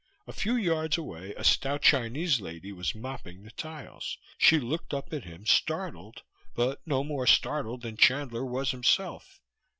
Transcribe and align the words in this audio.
A 0.25 0.33
few 0.33 0.55
yards 0.55 0.97
away 0.97 1.35
a 1.37 1.43
stout 1.43 1.83
Chinese 1.83 2.41
lady 2.41 2.71
was 2.71 2.95
mopping 2.95 3.43
the 3.43 3.51
tiles; 3.51 4.17
she 4.39 4.57
looked 4.59 4.95
up 4.95 5.13
at 5.13 5.25
him, 5.25 5.45
startled, 5.45 6.23
but 6.55 6.81
no 6.87 7.03
more 7.03 7.27
startled 7.27 7.83
than 7.83 7.97
Chandler 7.97 8.43
was 8.43 8.71
himself. 8.71 9.39